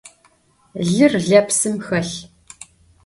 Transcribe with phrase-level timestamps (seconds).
[0.91, 2.15] Lır lepsım xelh.